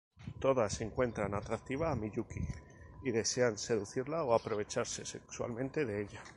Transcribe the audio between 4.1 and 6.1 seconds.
o aprovecharse sexualmente de